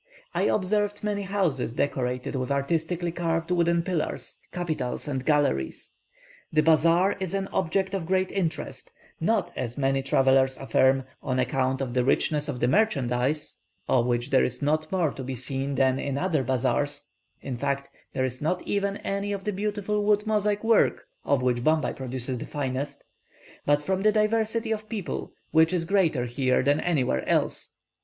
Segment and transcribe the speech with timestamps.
[0.33, 5.91] I observed many houses decorated with artistically carved wooden pillars, capitals, and galleries.
[6.51, 11.81] The bazaar is an object of great interest; not, as many travellers affirm, on account
[11.81, 15.75] of the richness of the merchandise, of which there is not more to be seen
[15.75, 20.25] than in other bazaars in fact, there is not even any of the beautiful wood
[20.25, 23.03] mosaic work of which Bombay produces the finest
[23.67, 27.75] but from the diversity of people, which is greater here than anywhere else.